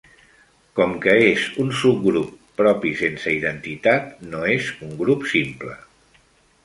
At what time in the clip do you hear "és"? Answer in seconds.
1.25-1.43, 4.55-4.71